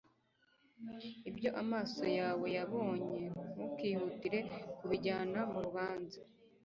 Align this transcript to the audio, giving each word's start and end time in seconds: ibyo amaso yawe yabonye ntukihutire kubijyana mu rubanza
ibyo 1.29 1.49
amaso 1.61 2.03
yawe 2.19 2.47
yabonye 2.57 3.19
ntukihutire 3.53 4.39
kubijyana 4.77 5.39
mu 5.51 5.59
rubanza 5.65 6.19